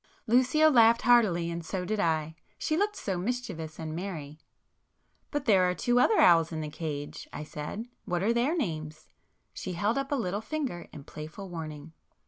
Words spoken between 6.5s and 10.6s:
in the cage"—I said—"What are their names?" She held up a little